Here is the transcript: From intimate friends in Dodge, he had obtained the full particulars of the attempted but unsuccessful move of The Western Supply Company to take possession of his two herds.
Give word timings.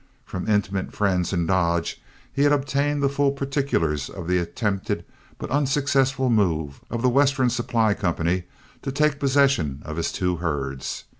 From 0.25 0.49
intimate 0.49 0.93
friends 0.93 1.31
in 1.31 1.45
Dodge, 1.45 2.01
he 2.33 2.41
had 2.41 2.51
obtained 2.51 3.03
the 3.03 3.07
full 3.07 3.31
particulars 3.33 4.09
of 4.09 4.27
the 4.27 4.39
attempted 4.39 5.05
but 5.37 5.51
unsuccessful 5.51 6.27
move 6.31 6.81
of 6.89 7.03
The 7.03 7.07
Western 7.09 7.51
Supply 7.51 7.93
Company 7.93 8.45
to 8.81 8.91
take 8.91 9.19
possession 9.19 9.83
of 9.85 9.97
his 9.97 10.11
two 10.11 10.37
herds. 10.37 11.03